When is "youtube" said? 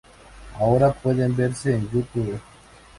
1.91-2.41